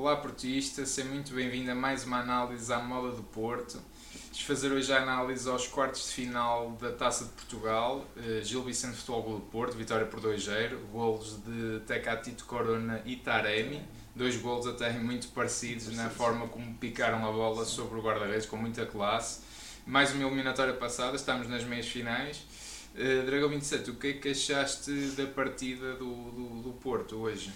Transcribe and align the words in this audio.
Olá 0.00 0.16
Portista, 0.16 0.86
seja 0.86 1.06
muito 1.06 1.34
bem-vindo 1.34 1.70
a 1.70 1.74
mais 1.74 2.06
uma 2.06 2.20
análise 2.20 2.72
à 2.72 2.78
moda 2.78 3.14
do 3.14 3.22
Porto. 3.22 3.78
Vamos 4.14 4.40
fazer 4.40 4.72
hoje 4.72 4.90
a 4.90 5.02
análise 5.02 5.46
aos 5.46 5.66
quartos 5.66 6.06
de 6.06 6.14
final 6.14 6.70
da 6.80 6.90
Taça 6.90 7.26
de 7.26 7.32
Portugal. 7.32 8.06
Uh, 8.16 8.42
Gil 8.42 8.62
Vicente 8.62 8.96
Futebol 8.96 9.22
Clube 9.22 9.40
do 9.40 9.46
Porto, 9.50 9.76
vitória 9.76 10.06
por 10.06 10.18
2-0, 10.18 10.74
golos 10.90 11.38
de 11.44 11.80
Tecatito 11.80 12.46
Corona 12.46 13.02
e 13.04 13.16
Taremi. 13.16 13.82
Dois 14.16 14.38
golos 14.38 14.66
até 14.66 14.90
muito 14.90 15.28
parecidos 15.28 15.94
na 15.94 16.08
forma 16.08 16.48
como 16.48 16.72
picaram 16.78 17.18
a 17.28 17.30
bola 17.30 17.66
sobre 17.66 17.98
o 17.98 18.02
guarda-redes, 18.02 18.46
com 18.46 18.56
muita 18.56 18.86
classe. 18.86 19.42
Mais 19.86 20.14
uma 20.14 20.24
eliminatória 20.24 20.72
passada, 20.72 21.14
estamos 21.14 21.46
nas 21.46 21.62
meias 21.64 21.86
finais. 21.86 22.38
Uh, 22.94 23.26
Dragão 23.26 23.50
27, 23.50 23.90
o 23.90 23.96
que 23.96 24.06
é 24.06 24.12
que 24.14 24.30
achaste 24.30 24.90
da 25.10 25.26
partida 25.26 25.92
do, 25.92 26.30
do, 26.30 26.62
do 26.62 26.72
Porto 26.80 27.16
hoje? 27.16 27.52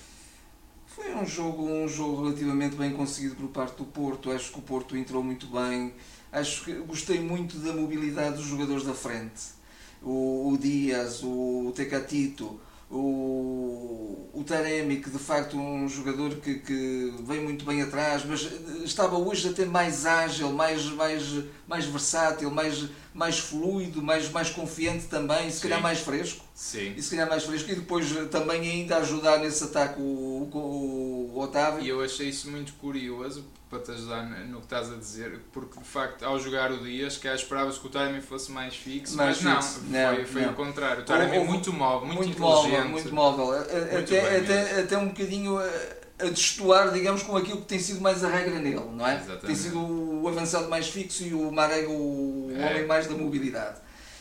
Foi 0.94 1.12
um 1.12 1.26
jogo, 1.26 1.66
um 1.66 1.88
jogo 1.88 2.22
relativamente 2.22 2.76
bem 2.76 2.92
conseguido 2.92 3.34
por 3.34 3.48
parte 3.48 3.78
do 3.78 3.84
Porto. 3.84 4.30
Acho 4.30 4.52
que 4.52 4.60
o 4.60 4.62
Porto 4.62 4.96
entrou 4.96 5.24
muito 5.24 5.48
bem. 5.48 5.92
Acho 6.30 6.64
que 6.64 6.72
gostei 6.72 7.18
muito 7.18 7.58
da 7.58 7.72
mobilidade 7.72 8.36
dos 8.36 8.46
jogadores 8.46 8.84
da 8.84 8.94
frente. 8.94 9.42
O, 10.00 10.52
o 10.52 10.56
Dias, 10.56 11.24
o 11.24 11.72
Tecatito, 11.74 12.60
o, 12.96 14.30
o 14.32 14.44
Taremi, 14.44 14.96
que 14.96 15.10
de 15.10 15.18
facto 15.18 15.56
é 15.56 15.60
um 15.60 15.88
jogador 15.88 16.36
que, 16.36 16.54
que 16.54 17.14
vem 17.26 17.40
muito 17.40 17.64
bem 17.64 17.82
atrás, 17.82 18.24
mas 18.24 18.48
estava 18.84 19.16
hoje 19.16 19.48
até 19.48 19.64
mais 19.64 20.06
ágil, 20.06 20.52
mais, 20.52 20.84
mais, 20.86 21.22
mais 21.66 21.84
versátil, 21.84 22.50
mais, 22.50 22.84
mais 23.12 23.38
fluido, 23.38 24.02
mais, 24.02 24.30
mais 24.30 24.50
confiante 24.50 25.06
também, 25.06 25.50
se 25.50 25.56
Sim. 25.56 25.62
calhar 25.62 25.82
mais 25.82 26.00
fresco. 26.00 26.44
Sim. 26.54 26.94
E 26.96 27.02
se 27.02 27.10
calhar 27.10 27.28
mais 27.28 27.44
fresco. 27.44 27.70
E 27.70 27.74
depois 27.74 28.06
também 28.30 28.60
ainda 28.60 28.98
ajudar 28.98 29.38
nesse 29.38 29.64
ataque 29.64 30.00
o, 30.00 30.02
o, 30.04 30.58
o 31.34 31.40
Otávio. 31.40 31.82
E 31.82 31.88
eu 31.88 32.02
achei 32.02 32.28
isso 32.28 32.50
muito 32.50 32.72
curioso 32.74 33.44
para 33.68 33.80
te 33.80 33.90
ajudar 33.90 34.24
no 34.24 34.58
que 34.58 34.64
estás 34.64 34.92
a 34.92 34.96
dizer, 34.96 35.40
porque 35.52 35.78
de 35.78 35.84
facto 35.84 36.22
ao 36.22 36.38
jogar 36.38 36.70
o 36.70 36.78
Dias, 36.78 37.16
que 37.16 37.26
esperava-se 37.26 37.80
que 37.80 37.86
o 37.86 37.90
Taremi 37.90 38.20
fosse 38.20 38.52
mais 38.52 38.76
fixo, 38.76 39.16
mais 39.16 39.42
mas 39.42 39.56
fixo. 39.56 39.82
não, 39.88 40.00
não, 40.00 40.14
foi, 40.14 40.24
foi 40.24 40.42
não. 40.42 40.52
o 40.52 40.54
contrário. 40.54 41.02
O 41.02 41.04
Taremi 41.04 41.36
é 41.36 41.44
muito 41.44 41.72
móvel, 41.72 42.06
muito, 42.06 42.22
muito 42.22 42.40
móvel, 42.40 42.88
muito 42.88 43.14
móvel. 43.14 43.46
Muito 43.46 44.14
até, 44.14 44.36
até, 44.38 44.80
até 44.80 44.98
um 44.98 45.08
bocadinho 45.08 45.58
a, 45.58 45.64
a 46.20 46.28
destoar, 46.28 46.92
digamos, 46.92 47.24
com 47.24 47.36
aquilo 47.36 47.58
que 47.62 47.66
tem 47.66 47.80
sido 47.80 48.00
mais 48.00 48.22
a 48.22 48.28
regra 48.28 48.60
nele, 48.60 48.84
não 48.94 49.06
é? 49.06 49.16
Exatamente. 49.16 49.46
Tem 49.46 49.56
sido 49.56 49.80
o 49.80 50.28
avançado 50.28 50.68
mais 50.68 50.88
fixo 50.88 51.24
e 51.24 51.34
o 51.34 51.50
Marega 51.50 51.88
o 51.90 52.52
é. 52.54 52.66
homem 52.66 52.86
mais 52.86 53.08
da 53.08 53.14
mobilidade. 53.14 53.80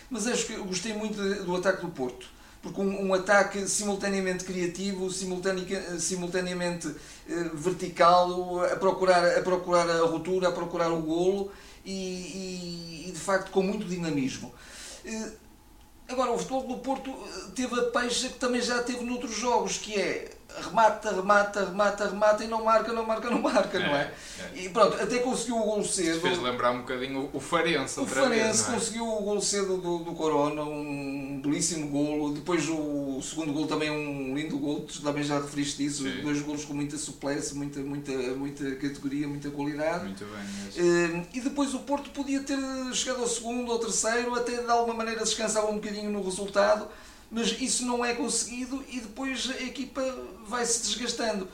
Mas 0.10 0.26
acho 0.28 0.48
que 0.48 0.56
gostei 0.58 0.94
muito 0.94 1.18
do 1.44 1.56
ataque 1.56 1.82
do 1.82 1.92
Porto 1.92 2.28
porque 2.64 2.80
um, 2.80 3.08
um, 3.08 3.14
ataque 3.14 3.68
simultaneamente 3.68 4.46
criativo, 4.46 5.12
simultaneamente 5.12 6.88
eh, 7.30 7.52
vertical, 7.54 8.64
a 8.64 8.78
procurar, 8.78 9.38
a 9.38 9.42
procurar 9.42 9.90
a 9.90 10.06
ruptura, 10.06 10.48
a 10.48 10.52
procurar 10.54 10.90
o 10.90 11.02
golo 11.02 11.52
e, 11.84 11.92
e, 11.92 13.10
e 13.10 13.12
de 13.12 13.20
facto 13.20 13.52
com 13.52 13.62
muito 13.62 13.86
dinamismo. 13.86 14.54
Eh, 15.04 15.32
agora, 16.08 16.32
o 16.32 16.38
futebol 16.38 16.66
do 16.66 16.78
Porto 16.78 17.10
eh, 17.12 17.52
teve 17.54 17.78
a 17.78 17.84
peixe 17.92 18.30
que 18.30 18.40
também 18.40 18.62
já 18.62 18.82
teve 18.82 19.04
noutros 19.04 19.36
jogos, 19.36 19.78
que 19.78 20.00
é 20.00 20.32
remata, 20.62 21.12
remata, 21.12 21.66
remata, 21.66 22.10
remata 22.10 22.44
e 22.44 22.48
não 22.48 22.64
marca, 22.64 22.94
não 22.94 23.06
marca, 23.06 23.30
não 23.30 23.42
marca, 23.42 23.78
é, 23.78 23.88
não 23.88 23.96
é? 23.96 24.14
é? 24.40 24.60
E 24.60 24.70
pronto, 24.70 25.02
até 25.02 25.20
conseguiu 25.20 25.58
o 25.58 25.64
gol 25.64 25.84
cedo. 25.84 26.22
Fez 26.22 26.40
lembrar 26.40 26.72
um 26.72 26.80
bocadinho 26.80 27.30
o 27.34 27.40
Farense 27.40 28.00
O 28.00 28.06
Farense 28.06 28.70
é? 28.70 28.74
conseguiu 28.74 29.08
o 29.08 29.22
gol 29.22 29.42
cedo 29.42 29.78
do, 29.78 30.00
do 30.00 30.14
Corona, 30.14 30.64
um 30.64 31.42
belíssimo 31.42 31.88
golo. 31.90 32.34
Depois 32.34 32.68
o 32.70 33.22
segundo 33.22 33.54
gol 33.54 33.68
também 33.68 33.90
um 33.90 34.36
lindo 34.36 34.58
gol, 34.58 34.82
tu 34.82 35.02
também 35.02 35.24
já 35.24 35.40
referiste 35.40 35.86
isso. 35.86 36.04
Sim. 36.04 36.22
Dois 36.22 36.42
golos 36.42 36.66
com 36.66 36.74
muita 36.74 36.98
suplesse, 36.98 37.56
muita, 37.56 37.80
muita, 37.80 38.12
muita 38.12 38.76
categoria, 38.76 39.28
muita 39.28 39.50
qualidade. 39.50 40.06
Muito 40.06 40.26
bem 40.26 40.44
mesmo. 40.44 41.26
Eh, 41.26 41.38
e 41.38 41.42
depois 41.42 41.74
o 41.74 41.80
Porto 41.80 42.10
podia 42.12 42.42
ter 42.42 42.58
chegado 42.94 43.22
ao 43.22 43.28
segundo 43.28 43.72
ou 43.72 43.80
terceiro, 43.80 44.36
até 44.36 44.62
de 44.62 44.70
alguma 44.70 44.94
maneira 44.94 45.22
descansava 45.22 45.70
um 45.70 45.76
bocadinho 45.76 46.12
no 46.12 46.24
resultado 46.24 46.88
mas 47.34 47.60
isso 47.60 47.86
não 47.86 48.06
é 48.06 48.14
conseguido 48.14 48.84
e 48.90 49.00
depois 49.00 49.50
a 49.50 49.64
equipa 49.64 50.02
vai 50.48 50.66
se 50.66 50.84
desgastando. 50.84 51.48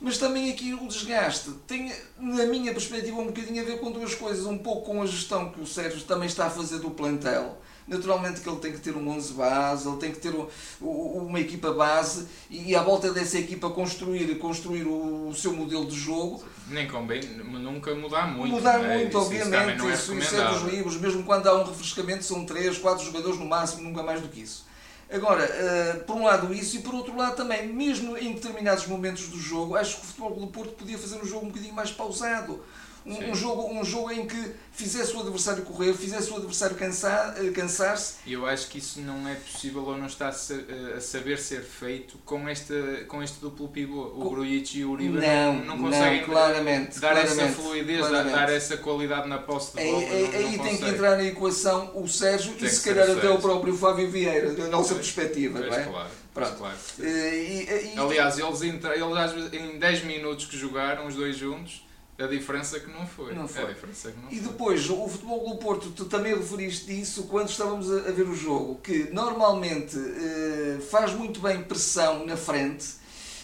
Mas 0.00 0.18
também 0.18 0.50
aqui 0.50 0.72
o 0.72 0.86
desgaste 0.86 1.50
tem, 1.66 1.92
na 2.18 2.44
minha 2.46 2.72
perspectiva, 2.72 3.18
um 3.18 3.26
bocadinho 3.26 3.62
a 3.62 3.64
ver 3.64 3.80
com 3.80 3.90
duas 3.90 4.14
coisas. 4.14 4.46
Um 4.46 4.58
pouco 4.58 4.86
com 4.86 5.02
a 5.02 5.06
gestão 5.06 5.50
que 5.50 5.60
o 5.60 5.66
Sérgio 5.66 6.02
também 6.02 6.28
está 6.28 6.46
a 6.46 6.50
fazer 6.50 6.78
do 6.78 6.90
plantel 6.90 7.58
naturalmente 7.86 8.40
que 8.40 8.48
ele 8.48 8.58
tem 8.58 8.72
que 8.72 8.80
ter 8.80 8.96
um 8.96 9.08
11 9.08 9.34
base, 9.34 9.88
ele 9.88 9.96
tem 9.98 10.10
que 10.10 10.18
ter 10.18 10.34
uma 10.80 11.38
equipa 11.38 11.72
base 11.72 12.26
e 12.50 12.74
à 12.74 12.82
volta 12.82 13.12
dessa 13.12 13.38
equipa 13.38 13.70
construir, 13.70 14.36
construir 14.38 14.84
o, 14.84 15.32
seu 15.34 15.52
modelo 15.52 15.86
de 15.86 15.94
jogo. 15.94 16.44
Nem 16.68 16.88
convém 16.88 17.22
nunca 17.22 17.94
mudar 17.94 18.26
muito. 18.26 18.52
Mudar 18.52 18.82
é? 18.82 18.96
muito, 18.96 19.10
isso, 19.10 19.18
obviamente, 19.18 19.76
isso, 19.76 19.86
é 19.86 19.94
isso, 19.94 20.14
isso 20.14 20.36
é 20.36 20.48
dos 20.48 20.62
livros, 20.62 20.96
mesmo 20.96 21.22
quando 21.22 21.46
há 21.46 21.54
um 21.54 21.64
refrescamento 21.64 22.24
são 22.24 22.44
3, 22.44 22.76
4 22.78 23.04
jogadores 23.04 23.38
no 23.38 23.46
máximo, 23.46 23.82
nunca 23.82 24.02
mais 24.02 24.20
do 24.20 24.28
que 24.28 24.40
isso. 24.40 24.66
Agora, 25.10 25.44
uh, 25.44 26.04
por 26.04 26.16
um 26.16 26.24
lado 26.24 26.52
isso 26.52 26.76
e 26.76 26.80
por 26.80 26.94
outro 26.94 27.16
lado 27.16 27.36
também, 27.36 27.68
mesmo 27.68 28.16
em 28.16 28.32
determinados 28.32 28.86
momentos 28.86 29.28
do 29.28 29.38
jogo, 29.38 29.76
acho 29.76 29.96
que 29.96 30.02
o 30.02 30.06
Futebol 30.06 30.34
do 30.34 30.46
Porto 30.48 30.72
podia 30.74 30.98
fazer 30.98 31.16
um 31.16 31.24
jogo 31.24 31.46
um 31.46 31.48
bocadinho 31.48 31.74
mais 31.74 31.92
pausado 31.92 32.60
um, 33.06 33.30
um, 33.30 33.34
jogo, 33.34 33.72
um 33.72 33.84
jogo 33.84 34.10
em 34.10 34.26
que 34.26 34.52
fizesse 34.72 35.14
o 35.14 35.20
adversário 35.20 35.62
correr, 35.62 35.94
fizesse 35.94 36.30
o 36.30 36.36
adversário 36.36 36.76
cansar, 36.76 37.36
eh, 37.38 37.50
cansar-se. 37.50 38.16
E 38.26 38.32
eu 38.32 38.44
acho 38.44 38.68
que 38.68 38.78
isso 38.78 39.00
não 39.00 39.28
é 39.28 39.34
possível 39.34 39.84
ou 39.84 39.96
não 39.96 40.06
está 40.06 40.28
a 40.28 41.00
saber 41.00 41.38
ser 41.38 41.62
feito 41.62 42.18
com, 42.24 42.48
esta, 42.48 42.74
com 43.06 43.22
este 43.22 43.38
duplo 43.40 43.68
pivô. 43.68 44.12
O 44.14 44.30
Grujic 44.30 44.78
e 44.78 44.84
o 44.84 44.90
Uribe 44.90 45.18
não, 45.18 45.54
não, 45.54 45.76
não 45.76 45.78
conseguem 45.84 46.20
não, 46.20 46.28
claramente, 46.28 46.98
dar 46.98 47.12
claramente, 47.12 47.40
essa 47.40 47.52
fluidez, 47.54 48.06
claramente. 48.06 48.34
dar 48.34 48.52
essa 48.52 48.76
qualidade 48.76 49.28
na 49.28 49.38
posse 49.38 49.76
de 49.76 49.84
bola. 49.84 49.98
Aí, 49.98 50.36
aí 50.36 50.58
tem 50.58 50.76
que 50.76 50.84
entrar 50.84 51.16
na 51.16 51.24
equação 51.24 51.92
o 51.94 52.08
Sérgio 52.08 52.54
tem 52.54 52.68
e 52.68 52.70
se 52.70 52.82
calhar 52.82 53.10
até 53.10 53.30
o 53.30 53.38
próprio 53.38 53.76
Fábio 53.76 54.10
Vieira, 54.10 54.52
da 54.52 54.66
nossa 54.68 54.94
pois, 54.94 55.12
perspectiva. 55.12 55.58
Pois, 55.58 55.70
não 55.70 55.78
é? 55.78 55.84
claro. 55.84 56.10
Pronto. 56.34 56.56
Claro. 56.56 56.76
E, 57.00 57.94
e, 57.94 57.98
Aliás, 57.98 58.38
eles, 58.38 58.62
entra, 58.62 58.94
eles 58.94 59.54
em 59.54 59.78
10 59.78 60.04
minutos 60.04 60.44
que 60.44 60.58
jogaram, 60.58 61.06
os 61.06 61.14
dois 61.14 61.36
juntos, 61.36 61.86
a 62.18 62.26
diferença 62.26 62.78
é 62.78 62.80
que 62.80 62.90
não 62.90 63.06
foi. 63.06 63.34
Não 63.34 63.46
foi. 63.46 63.64
A 63.64 63.66
diferença 63.66 64.08
é 64.08 64.12
que 64.12 64.18
não 64.18 64.30
e 64.30 64.36
foi. 64.36 64.48
depois, 64.48 64.88
o 64.88 65.08
Futebol 65.08 65.50
do 65.50 65.56
Porto, 65.58 65.90
tu 65.90 66.06
também 66.06 66.34
referiste 66.34 66.98
isso 66.98 67.24
quando 67.24 67.50
estávamos 67.50 67.90
a, 67.92 68.10
ver 68.10 68.26
o 68.26 68.34
jogo, 68.34 68.76
que 68.76 69.10
normalmente 69.12 69.96
eh, 69.98 70.78
faz 70.90 71.12
muito 71.12 71.40
bem 71.40 71.62
pressão 71.62 72.24
na 72.24 72.36
frente, 72.36 72.86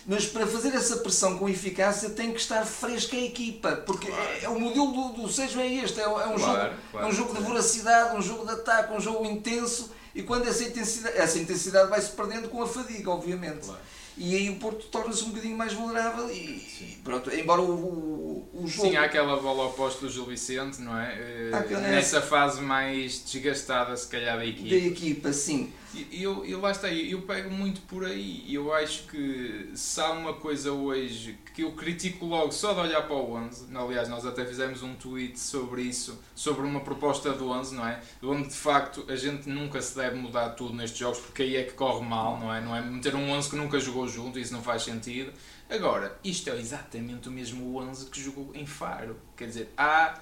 mas 0.06 0.27
para 0.27 0.47
fazer 0.47 0.75
essa 0.75 0.97
pressão 0.97 1.38
com 1.38 1.49
eficácia 1.49 2.10
tem 2.10 2.33
que 2.33 2.41
estar 2.41 2.65
fresca 2.65 3.15
a 3.15 3.21
equipa, 3.21 3.77
porque 3.77 4.06
claro. 4.06 4.22
é, 4.22 4.44
é, 4.44 4.49
o 4.49 4.59
modelo 4.59 4.91
do, 4.91 5.22
do 5.22 5.28
Sérgio 5.28 5.60
é 5.60 5.71
este, 5.75 6.00
é, 6.00 6.04
é 6.04 6.09
um, 6.09 6.12
claro, 6.12 6.39
jogo, 6.39 6.77
claro, 6.91 7.06
é 7.06 7.09
um 7.09 7.12
jogo 7.12 7.34
de 7.34 7.43
voracidade, 7.43 8.16
um 8.16 8.22
jogo 8.22 8.47
de 8.47 8.53
ataque, 8.53 8.94
um 8.94 9.00
jogo 9.00 9.27
intenso, 9.27 9.91
e 10.15 10.22
quando 10.22 10.49
essa 10.49 10.65
intensidade, 10.65 11.16
essa 11.16 11.39
intensidade 11.39 11.91
vai 11.91 12.00
se 12.00 12.10
perdendo 12.10 12.49
com 12.49 12.62
a 12.62 12.66
fadiga, 12.66 13.10
obviamente 13.10 13.69
e 14.16 14.36
aí 14.36 14.50
o 14.50 14.56
Porto 14.56 14.86
torna-se 14.86 15.24
um 15.24 15.28
bocadinho 15.28 15.56
mais 15.56 15.72
vulnerável 15.72 16.30
e, 16.30 16.34
e 16.34 16.98
pronto, 17.03 17.34
embora 17.34 17.60
o, 17.60 17.70
o, 17.70 18.48
o, 18.53 18.68
jogo... 18.68 18.88
Sim, 18.88 18.97
há 18.97 19.04
aquela 19.04 19.36
bola 19.41 19.66
oposta 19.66 20.06
do 20.06 20.12
Gil 20.12 20.26
Vicente, 20.26 20.80
não 20.80 20.97
é? 20.98 21.50
Aquela... 21.53 21.80
Nessa 21.80 22.20
fase 22.20 22.60
mais 22.60 23.24
desgastada, 23.24 23.97
se 23.97 24.06
calhar, 24.09 24.36
da 24.36 24.47
equipa. 24.47 24.68
Da 24.68 24.76
equipa, 24.76 25.32
sim. 25.32 25.72
E 25.94 26.22
eu, 26.22 26.44
eu, 26.44 26.60
lá 26.60 26.70
está, 26.70 26.88
eu 26.88 27.20
pego 27.22 27.50
muito 27.50 27.82
por 27.82 28.04
aí. 28.04 28.44
Eu 28.53 28.72
acho 28.72 29.04
que 29.09 29.70
se 29.74 30.00
há 30.00 30.10
uma 30.10 30.32
coisa 30.32 30.72
hoje 30.72 31.38
que 31.54 31.62
eu 31.62 31.72
critico 31.72 32.24
logo 32.24 32.50
só 32.50 32.72
de 32.72 32.80
olhar 32.80 33.03
para 33.03 33.15
o 33.15 33.34
11, 33.34 33.66
aliás, 33.76 34.08
nós 34.08 34.24
até 34.24 34.44
fizemos 34.44 34.82
um 34.82 34.94
tweet 34.94 35.38
sobre 35.38 35.82
isso, 35.82 36.18
sobre 36.34 36.65
uma 36.65 36.80
proposta 36.80 37.32
do 37.32 37.50
11, 37.50 37.74
não 37.74 37.86
é? 37.86 38.00
Onde 38.22 38.48
de 38.48 38.54
facto 38.54 39.04
a 39.08 39.16
gente 39.16 39.48
nunca 39.48 39.82
se 39.82 39.94
deve 39.94 40.16
mudar 40.16 40.50
tudo 40.50 40.72
nestes 40.72 40.98
jogos, 40.98 41.18
porque 41.18 41.42
aí 41.42 41.56
é 41.56 41.65
que 41.65 41.74
corre 41.74 42.04
mal, 42.04 42.38
não 42.38 42.53
é? 42.53 42.60
Não 42.60 42.74
é 42.74 42.80
meter 42.80 43.15
um 43.15 43.30
11 43.30 43.50
que 43.50 43.56
nunca 43.56 43.78
jogou 43.78 44.08
junto, 44.12 44.38
isso 44.38 44.53
não 44.53 44.62
faz 44.62 44.82
sentido. 44.82 45.32
Agora, 45.68 46.18
isto 46.22 46.50
é 46.50 46.59
exatamente 46.59 47.28
o 47.28 47.32
mesmo 47.32 47.76
11 47.78 48.10
que 48.10 48.22
jogou 48.22 48.50
em 48.54 48.66
Faro. 48.66 49.16
Quer 49.36 49.47
dizer, 49.47 49.72
há 49.76 50.20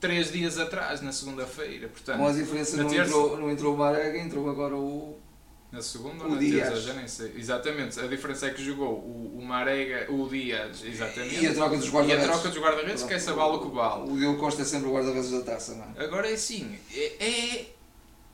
três 0.00 0.32
dias 0.32 0.58
atrás, 0.58 1.00
na 1.00 1.12
segunda-feira. 1.12 1.88
Portanto, 1.88 2.18
Com 2.18 2.26
a 2.26 2.32
diferença 2.32 2.76
não, 2.76 2.88
terça... 2.88 3.10
entrou, 3.10 3.36
não 3.38 3.50
entrou 3.50 3.74
o 3.74 3.78
Marega, 3.78 4.18
entrou 4.18 4.48
agora 4.50 4.76
o. 4.76 5.18
Na 5.70 5.80
segunda 5.80 6.24
ou 6.24 6.30
na 6.32 6.36
Dias. 6.36 6.68
terça, 6.68 6.82
já 6.82 6.92
nem 6.92 7.08
sei. 7.08 7.32
Exatamente, 7.34 7.98
a 7.98 8.06
diferença 8.06 8.46
é 8.46 8.50
que 8.50 8.62
jogou 8.62 8.92
o, 8.92 9.38
o 9.38 9.42
Marega, 9.42 10.12
o 10.12 10.28
Dias, 10.28 10.84
exatamente. 10.84 11.42
E 11.42 11.46
a 11.46 11.54
troca 11.54 11.78
dos 11.78 11.88
guarda-redes. 11.88 12.26
E 12.26 12.28
a 12.28 12.32
troca 12.32 12.48
dos 12.50 12.58
guarda-redes, 12.58 13.02
que 13.04 13.12
é 13.14 13.16
essa 13.16 13.32
bala 13.32 13.58
que 13.58 13.74
vale. 13.74 14.10
O 14.10 14.18
Diogo 14.18 14.38
Costa 14.38 14.60
é 14.60 14.64
sempre 14.66 14.90
o 14.90 14.92
guarda-redes 14.92 15.30
da 15.30 15.40
taça, 15.40 15.74
não 15.74 15.84
é? 15.96 16.04
Agora 16.04 16.28
é 16.28 16.34
assim, 16.34 16.78
é, 16.92 17.24
é, 17.24 17.66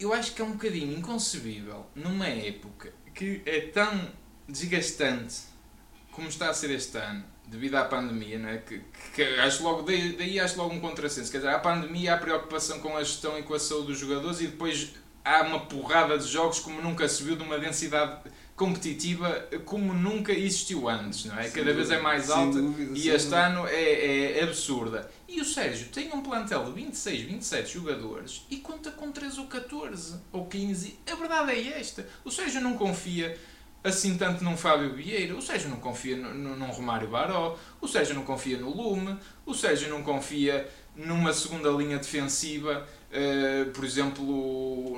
eu 0.00 0.12
acho 0.12 0.34
que 0.34 0.42
é 0.42 0.44
um 0.44 0.50
bocadinho 0.52 0.98
inconcebível 0.98 1.86
numa 1.94 2.26
época 2.26 2.92
que 3.14 3.40
é 3.46 3.60
tão 3.60 4.10
desgastante 4.48 5.36
como 6.10 6.28
está 6.28 6.50
a 6.50 6.54
ser 6.54 6.70
este 6.70 6.96
ano 6.98 7.24
devido 7.46 7.76
à 7.76 7.84
pandemia, 7.84 8.38
não 8.38 8.48
é? 8.48 8.58
que, 8.58 8.80
que 9.14 9.22
acho 9.40 9.62
logo, 9.62 9.82
daí, 9.82 10.12
daí 10.12 10.38
acho 10.38 10.58
logo 10.58 10.74
um 10.74 10.80
contrassenso. 10.80 11.30
Quer 11.30 11.38
dizer, 11.38 11.50
há 11.50 11.58
pandemia, 11.58 12.14
há 12.14 12.18
preocupação 12.18 12.80
com 12.80 12.96
a 12.96 13.02
gestão 13.02 13.38
e 13.38 13.42
com 13.42 13.54
a 13.54 13.58
saúde 13.58 13.88
dos 13.88 13.98
jogadores 13.98 14.40
e 14.40 14.48
depois 14.48 14.92
há 15.24 15.42
uma 15.42 15.60
porrada 15.60 16.18
de 16.18 16.26
jogos 16.26 16.58
como 16.58 16.80
nunca 16.82 17.08
se 17.08 17.22
viu 17.22 17.36
de 17.36 17.42
uma 17.42 17.58
densidade 17.58 18.30
competitiva 18.56 19.48
como 19.64 19.94
nunca 19.94 20.32
existiu 20.32 20.88
antes, 20.88 21.26
não 21.26 21.38
é? 21.38 21.48
Cada 21.48 21.72
vez 21.72 21.90
é 21.90 22.00
mais 22.00 22.28
alta 22.28 22.58
e 22.92 23.08
este 23.08 23.32
ano 23.32 23.66
é, 23.68 24.40
é 24.40 24.42
absurda. 24.42 25.08
E 25.28 25.40
o 25.40 25.44
Sérgio 25.44 25.88
tem 25.88 26.12
um 26.12 26.22
plantel 26.22 26.64
de 26.64 26.72
26, 26.72 27.22
27 27.22 27.74
jogadores 27.74 28.44
e 28.50 28.56
conta 28.56 28.90
com 28.90 29.12
13 29.12 29.40
ou 29.40 29.46
14 29.46 30.16
ou 30.32 30.46
15. 30.46 30.98
A 31.10 31.14
verdade 31.14 31.52
é 31.52 31.78
esta. 31.78 32.06
O 32.24 32.30
Sérgio 32.30 32.60
não 32.60 32.76
confia 32.76 33.38
assim 33.88 34.16
tanto 34.16 34.44
num 34.44 34.56
Fábio 34.56 34.94
Vieira, 34.94 35.34
o 35.34 35.42
Sérgio 35.42 35.68
não 35.70 35.78
confia 35.78 36.16
num 36.16 36.70
Romário 36.70 37.08
Baró, 37.08 37.56
o 37.80 37.88
Sérgio 37.88 38.14
não 38.14 38.22
confia 38.22 38.58
no 38.58 38.74
Lume, 38.74 39.16
o 39.44 39.54
Sérgio 39.54 39.88
não 39.88 40.02
confia 40.02 40.68
numa 40.96 41.32
segunda 41.32 41.70
linha 41.70 41.98
defensiva 41.98 42.86
Uh, 43.08 43.70
por 43.70 43.84
exemplo, 43.84 44.22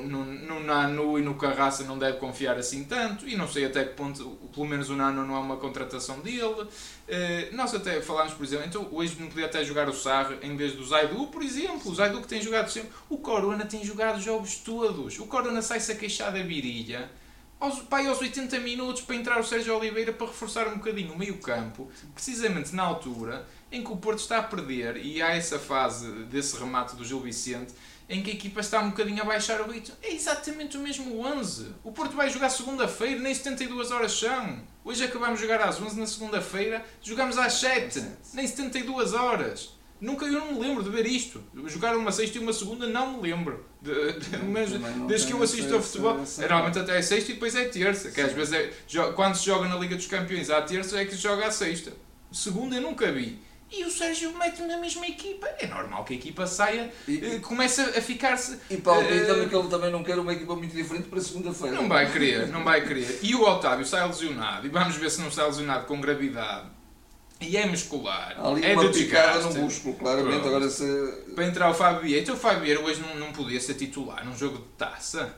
no, 0.03 0.25
no, 0.25 0.61
Nano 0.65 1.17
e 1.17 1.23
no 1.23 1.37
Carraça 1.37 1.85
não 1.85 1.97
deve 1.97 2.19
confiar 2.19 2.59
assim 2.59 2.83
tanto, 2.83 3.29
e 3.29 3.37
não 3.37 3.47
sei 3.47 3.67
até 3.67 3.85
que 3.85 3.95
ponto, 3.95 4.37
pelo 4.53 4.67
menos 4.67 4.91
o 4.91 4.97
Nano 4.97 5.25
não 5.25 5.37
é 5.37 5.39
uma 5.39 5.57
contratação 5.57 6.19
dele. 6.19 6.43
Uh, 6.43 6.67
nós 7.53 7.73
até 7.73 8.01
falámos, 8.01 8.35
por 8.35 8.45
exemplo, 8.45 8.67
então 8.67 8.89
hoje 8.91 9.17
não 9.21 9.29
podia 9.29 9.47
até 9.47 9.63
jogar 9.65 9.89
o 9.89 9.93
Sarre 9.93 10.39
em 10.43 10.57
vez 10.57 10.73
do 10.73 10.85
Zaidu, 10.85 11.29
por 11.29 11.41
exemplo. 11.41 11.89
O 11.89 11.95
Zaidu 11.95 12.21
que 12.21 12.27
tem 12.27 12.43
jogado 12.43 12.69
sempre. 12.69 12.91
O 13.09 13.19
Corona 13.19 13.65
tem 13.65 13.85
jogado 13.85 14.21
jogos 14.21 14.57
todos. 14.57 15.17
O 15.21 15.27
Corona 15.27 15.63
sai-se 15.63 15.93
a 15.93 15.95
queixar 15.95 16.33
da 16.33 16.43
virilha. 16.43 17.09
Aos, 17.61 17.81
pai, 17.81 18.07
aos 18.07 18.19
80 18.19 18.59
minutos 18.61 19.03
para 19.03 19.15
entrar 19.15 19.39
o 19.39 19.45
Sérgio 19.45 19.77
Oliveira 19.77 20.15
para 20.15 20.27
reforçar 20.27 20.67
um 20.69 20.79
bocadinho 20.79 21.13
o 21.13 21.19
meio-campo, 21.19 21.91
precisamente 22.15 22.75
na 22.75 22.83
altura 22.83 23.47
em 23.71 23.85
que 23.85 23.93
o 23.93 23.99
Porto 23.99 24.21
está 24.21 24.39
a 24.39 24.43
perder 24.43 24.97
e 24.97 25.21
há 25.21 25.37
essa 25.37 25.59
fase 25.59 26.11
desse 26.25 26.57
remate 26.57 26.97
do 26.97 27.05
Gil 27.05 27.21
Vicente 27.21 27.75
em 28.09 28.23
que 28.23 28.31
a 28.31 28.35
equipa 28.35 28.61
está 28.61 28.81
um 28.81 28.89
bocadinho 28.89 29.21
a 29.21 29.27
baixar 29.27 29.61
o 29.61 29.71
ritmo. 29.71 29.95
É 30.03 30.11
exatamente 30.11 30.79
o 30.79 30.81
mesmo 30.81 31.21
11. 31.21 31.75
O 31.85 31.93
Porto 31.93 32.17
vai 32.17 32.31
jogar 32.31 32.49
segunda-feira, 32.49 33.21
nem 33.21 33.35
72 33.35 33.91
horas 33.91 34.19
são. 34.19 34.63
Hoje 34.83 35.05
acabamos 35.05 35.39
de 35.39 35.47
jogar 35.47 35.61
às 35.61 35.79
11 35.79 36.01
na 36.01 36.07
segunda-feira, 36.07 36.83
jogamos 37.03 37.37
às 37.37 37.53
7, 37.53 38.03
nem 38.33 38.47
72 38.47 39.13
horas. 39.13 39.79
Nunca 40.01 40.25
eu 40.25 40.33
não 40.33 40.55
me 40.55 40.61
lembro 40.61 40.83
de 40.83 40.91
ver 40.91 41.07
isto. 41.07 41.43
Jogar 41.67 41.97
uma 41.97 42.11
sexta 42.11 42.39
e 42.39 42.41
uma 42.41 42.53
segunda 42.53 42.87
não 42.87 43.15
me 43.15 43.23
lembro. 43.31 43.65
De, 43.83 44.13
de, 44.13 44.37
mas 44.45 44.71
desde 45.07 45.27
que 45.27 45.33
eu 45.33 45.43
assisto 45.43 45.75
ao 45.75 45.83
futebol, 45.83 46.21
é, 46.39 46.41
normalmente 46.43 46.79
até 46.79 46.99
é 46.99 47.03
sexta 47.03 47.31
e 47.31 47.35
depois 47.35 47.55
é 47.55 47.65
terça. 47.67 48.11
Que 48.11 48.21
às 48.21 48.33
vezes 48.33 48.53
é, 48.53 48.71
quando 49.15 49.35
se 49.35 49.47
joga 49.47 49.69
na 49.69 49.77
Liga 49.77 49.97
dos 49.97 50.07
Campeões 50.07 50.51
à 50.51 50.63
terça 50.63 50.99
é 50.99 51.05
que 51.05 51.13
se 51.13 51.23
joga 51.23 51.47
à 51.47 51.51
sexta. 51.51 51.93
Segunda 52.33 52.77
eu 52.77 52.83
nunca 52.83 53.11
vi 53.11 53.39
e 53.73 53.85
o 53.85 53.91
Sérgio 53.91 54.37
mete 54.37 54.63
na 54.63 54.77
mesma 54.79 55.07
equipa. 55.07 55.47
É 55.59 55.67
normal 55.67 56.05
que 56.05 56.15
a 56.15 56.17
equipa 56.17 56.47
saia, 56.47 56.93
e, 57.07 57.37
uh, 57.37 57.41
comece 57.41 57.81
a 57.81 58.03
ficar-se. 58.03 58.59
E 58.69 58.77
Paulo 58.77 59.03
uh, 59.03 59.27
também 59.27 59.49
que 59.49 59.55
ele 59.55 59.69
também 59.69 59.93
não 59.93 60.03
quer 60.03 60.19
uma 60.19 60.33
equipa 60.33 60.57
muito 60.57 60.75
diferente 60.75 61.09
para 61.09 61.21
segunda-feira. 61.21 61.77
Não 61.77 61.89
vai 61.89 62.11
querer, 62.11 62.49
não 62.49 62.65
vai 62.65 62.87
querer. 62.87 63.21
E 63.23 63.35
o 63.35 63.43
Otávio 63.43 63.87
sai 63.87 64.07
lesionado, 64.07 64.67
e 64.67 64.71
vamos 64.71 64.97
ver 64.97 65.11
se 65.11 65.21
não 65.21 65.31
sai 65.31 65.47
lesionado 65.47 65.87
com 65.87 66.01
gravidade. 66.01 66.69
E 67.41 67.57
é 67.57 67.67
muscular. 67.67 68.37
Ali 68.39 68.65
é 68.65 68.75
uma 68.75 68.91
picada 68.91 69.41
no 69.41 69.63
músculo, 69.63 69.95
claramente. 69.95 70.47
Agora 70.47 70.69
se... 70.69 70.85
Para 71.35 71.47
entrar 71.47 71.71
o 71.71 71.75
Fábio 71.75 72.03
Vieira. 72.03 72.23
Então 72.23 72.35
o 72.35 72.39
Fábio 72.39 72.61
Vieira 72.61 72.81
hoje 72.81 73.01
não, 73.01 73.17
não 73.17 73.33
podia 73.33 73.61
ser 73.61 73.75
titular 73.75 74.25
num 74.25 74.37
jogo 74.37 74.59
de 74.59 74.65
taça. 74.77 75.35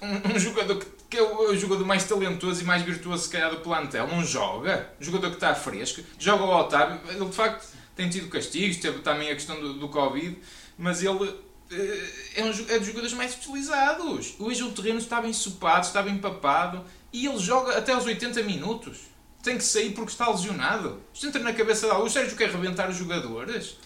Um, 0.00 0.34
um 0.34 0.38
jogador 0.38 0.78
que 0.78 0.86
que 1.12 1.18
é 1.18 1.22
o 1.22 1.54
jogador 1.54 1.84
mais 1.84 2.04
talentoso 2.04 2.62
e 2.62 2.64
mais 2.64 2.80
virtuoso, 2.80 3.24
se 3.24 3.28
calhar, 3.28 3.50
do 3.50 3.58
plantel, 3.58 4.08
não 4.08 4.24
joga. 4.24 4.90
O 4.98 5.04
jogador 5.04 5.28
que 5.28 5.36
está 5.36 5.54
fresco, 5.54 6.02
joga 6.18 6.42
o 6.42 6.58
Otávio. 6.58 6.98
Ele, 7.06 7.26
de 7.26 7.36
facto, 7.36 7.70
tem 7.94 8.08
tido 8.08 8.30
castigos, 8.30 8.78
teve 8.78 9.00
também 9.00 9.30
a 9.30 9.34
questão 9.34 9.60
do, 9.60 9.74
do 9.74 9.90
Covid, 9.90 10.38
mas 10.78 11.02
ele 11.02 11.38
eh, 11.70 12.10
é, 12.36 12.44
um, 12.44 12.48
é 12.48 12.78
dos 12.78 12.86
jogadores 12.86 13.12
mais 13.12 13.36
utilizados. 13.36 14.36
Hoje 14.38 14.62
o 14.62 14.72
terreno 14.72 15.00
estava 15.00 15.28
ensopado, 15.28 15.84
estava 15.84 16.08
empapado 16.08 16.82
e 17.12 17.26
ele 17.26 17.38
joga 17.38 17.76
até 17.76 17.92
aos 17.92 18.06
80 18.06 18.42
minutos. 18.44 19.11
Tem 19.42 19.58
que 19.58 19.64
sair 19.64 19.90
porque 19.90 20.12
está 20.12 20.30
lesionado. 20.30 21.02
Isto 21.12 21.26
entra 21.26 21.42
na 21.42 21.52
cabeça 21.52 21.88
da. 21.88 21.98
O 21.98 22.08
Sérgio 22.08 22.36
quer 22.36 22.50
rebentar 22.50 22.88
os 22.88 22.96
jogadores. 22.96 23.76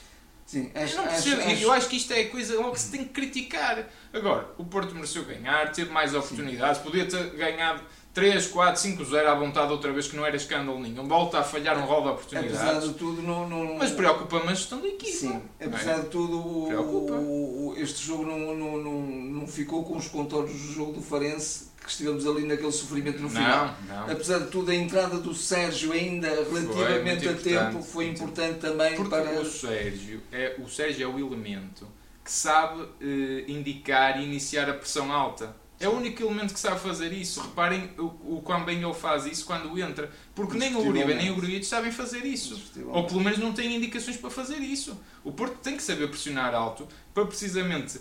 Sim, 0.45 0.71
acho, 0.75 0.97
eu, 0.97 1.03
percebo. 1.03 1.43
Acho, 1.43 1.63
eu 1.63 1.73
acho 1.73 1.89
que 1.89 1.97
isto 1.97 2.13
é 2.13 2.21
a 2.21 2.31
coisa 2.31 2.55
logo 2.55 2.73
que 2.73 2.81
se 2.81 2.91
tem 2.93 3.05
que 3.05 3.11
criticar. 3.11 3.85
Agora, 4.13 4.49
o 4.57 4.65
Porto 4.65 4.95
mereceu 4.95 5.25
ganhar, 5.25 5.73
teve 5.73 5.91
mais 5.91 6.15
oportunidades, 6.15 6.79
Sim. 6.79 6.85
podia 6.85 7.07
ter 7.07 7.31
ganhado 7.31 7.83
3, 8.17 8.47
4, 8.47 8.81
5, 8.81 9.05
0 9.05 9.29
à 9.29 9.35
vontade 9.35 9.71
outra 9.71 9.93
vez, 9.93 10.09
que 10.09 10.17
não 10.17 10.25
era 10.25 10.35
escândalo 10.37 10.81
nenhum. 10.81 11.07
Volta 11.07 11.41
a 11.41 11.43
falhar 11.43 11.77
um 11.77 11.85
rol 11.85 12.01
de 12.01 12.09
oportunidades. 12.09 12.59
Apesar 12.59 12.81
de 12.81 12.95
tudo, 12.95 13.21
não. 13.21 13.47
não 13.47 13.77
mas 13.77 13.91
preocupa-me 13.91 14.49
a 14.49 14.55
gestão 14.55 14.81
da 14.81 14.89
equipe. 14.89 15.13
Sim, 15.13 15.43
apesar 15.61 15.99
é? 15.99 16.01
de 16.01 16.07
tudo, 16.07 16.39
o, 16.39 17.69
o, 17.69 17.75
este 17.77 18.07
jogo 18.07 18.25
não, 18.25 18.57
não, 18.57 18.79
não, 18.79 19.03
não 19.03 19.47
ficou 19.47 19.85
com 19.85 19.99
os 19.99 20.09
contornos 20.09 20.51
do 20.51 20.73
jogo 20.73 20.93
do 20.93 21.03
Farense 21.03 21.67
que 21.85 21.91
estivemos 21.91 22.27
ali 22.27 22.47
naquele 22.47 22.73
sofrimento 22.73 23.19
no 23.19 23.29
final. 23.29 23.77
Não, 23.87 24.07
não. 24.07 24.11
Apesar 24.11 24.39
de 24.39 24.47
tudo, 24.47 24.71
a 24.71 24.75
entrada 24.75 25.19
do 25.19 25.35
Sérgio 25.35 25.93
ainda 25.93 26.29
relativamente 26.29 27.29
a 27.29 27.35
tempo 27.35 27.83
foi 27.83 28.09
importante 28.09 28.61
também 28.61 28.95
Porque 28.95 29.11
para. 29.11 29.31
O 29.43 29.45
Sérgio, 29.45 30.23
é, 30.33 30.57
o 30.59 30.67
Sérgio 30.67 31.05
é 31.05 31.07
o 31.07 31.19
elemento 31.19 31.87
que 32.25 32.33
sabe 32.33 32.83
eh, 32.99 33.45
indicar 33.47 34.19
e 34.19 34.25
iniciar 34.25 34.71
a 34.71 34.73
pressão 34.73 35.13
alta. 35.13 35.55
É 35.79 35.89
o 35.89 35.93
único 35.93 36.23
elemento 36.23 36.55
que 36.55 36.61
sabe 36.61 36.81
fazer 36.81 37.13
isso. 37.13 37.41
Reparem 37.41 37.91
o, 37.99 38.37
o 38.37 38.43
quão 38.43 38.65
bem 38.65 38.83
ele 38.83 38.95
faz 38.95 39.27
isso 39.27 39.45
quando 39.45 39.79
entra. 39.79 40.11
Porque 40.35 40.57
nem 40.57 40.75
o 40.75 40.81
Uribe 40.81 41.15
nem 41.15 41.31
o 41.31 41.37
Gruitch 41.37 41.65
sabem 41.65 41.93
fazer 41.93 42.25
isso. 42.25 42.73
Ou 42.89 43.07
pelo 43.07 43.21
menos 43.21 43.39
não 43.39 43.53
têm 43.53 43.77
indicações 43.77 44.17
para 44.17 44.31
fazer 44.31 44.59
isso. 44.59 44.99
O 45.23 45.33
Porto 45.33 45.59
tem 45.59 45.77
que 45.77 45.83
saber 45.83 46.09
pressionar 46.09 46.55
alto 46.55 46.89
para 47.13 47.27
precisamente 47.27 48.01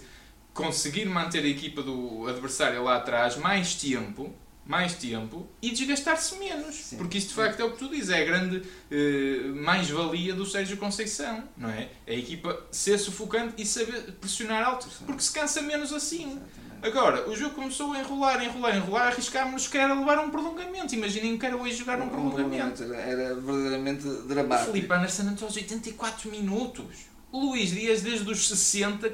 conseguir 0.54 1.06
manter 1.06 1.44
a 1.44 1.48
equipa 1.48 1.84
do 1.84 2.28
adversário 2.28 2.82
lá 2.82 2.96
atrás 2.96 3.36
mais 3.36 3.76
tempo, 3.76 4.34
mais 4.66 4.96
tempo 4.96 5.48
e 5.62 5.72
desgastar-se 5.72 6.36
menos. 6.38 6.76
Sim. 6.76 6.98
Porque 6.98 7.18
isso 7.18 7.30
de 7.30 7.34
facto 7.36 7.60
é 7.60 7.64
o 7.64 7.72
que 7.72 7.78
tu 7.78 7.90
dizes, 7.90 8.10
é 8.10 8.22
a 8.22 8.26
grande 8.26 8.64
eh, 8.90 9.52
mais-valia 9.54 10.34
do 10.34 10.46
Sérgio 10.46 10.78
Conceição, 10.78 11.44
não 11.56 11.70
é? 11.70 11.90
A 12.08 12.14
equipa 12.14 12.66
ser 12.72 12.98
sufocante 12.98 13.62
e 13.62 13.66
saber 13.66 14.02
pressionar 14.14 14.64
alto, 14.64 14.88
porque 15.06 15.22
se 15.22 15.32
cansa 15.32 15.62
menos 15.62 15.94
assim. 15.94 16.40
Agora, 16.82 17.28
o 17.28 17.36
jogo 17.36 17.56
começou 17.56 17.94
a 17.94 18.00
enrolar, 18.00 18.44
enrolar, 18.44 18.76
enrolar, 18.76 19.08
arriscámos-nos 19.08 19.68
que 19.68 19.78
era 19.78 19.94
levar 19.94 20.20
um 20.20 20.30
prolongamento. 20.30 20.94
Imaginem 20.94 21.38
que 21.38 21.46
era 21.46 21.58
hoje 21.58 21.78
jogar 21.78 22.00
um, 22.00 22.06
um 22.06 22.10
prolongamento. 22.10 22.84
Era 22.94 23.34
verdadeiramente 23.34 24.04
dramático. 24.28 24.70
O 24.70 24.74
Felipe 24.74 24.94
Anderson 24.94 25.24
entrou 25.24 25.48
aos 25.48 25.56
84 25.56 26.30
minutos. 26.30 26.86
O 27.32 27.50
Luís 27.50 27.72
Dias, 27.72 28.02
desde 28.02 28.30
os 28.30 28.48
60, 28.48 29.12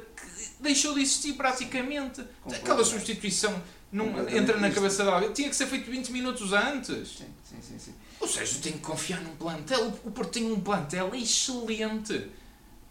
deixou 0.60 0.94
de 0.94 1.02
existir 1.02 1.34
praticamente. 1.34 2.22
Aquela 2.46 2.84
substituição 2.84 3.62
não 3.92 4.30
entra 4.30 4.58
na 4.58 4.72
cabeça 4.72 5.04
de 5.04 5.10
alguém. 5.10 5.34
Tinha 5.34 5.50
que 5.50 5.56
ser 5.56 5.68
feito 5.68 5.90
20 5.90 6.12
minutos 6.12 6.54
antes. 6.54 7.18
Sim, 7.18 7.26
sim, 7.44 7.58
sim. 7.62 7.80
sim. 7.80 7.94
Ou 8.20 8.28
seja, 8.28 8.60
tem 8.62 8.74
que 8.74 8.80
confiar 8.80 9.22
num 9.22 9.36
plantel. 9.36 9.94
O 10.06 10.12
Porto 10.12 10.32
tem 10.32 10.52
um 10.52 10.60
plantel 10.60 11.14
excelente. 11.14 12.30